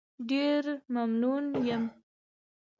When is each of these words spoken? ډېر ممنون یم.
ډېر 0.29 0.63
ممنون 0.93 1.45
یم. 1.67 1.83